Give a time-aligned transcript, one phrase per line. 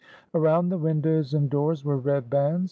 [0.33, 2.59] Around the windows and doors were red bands.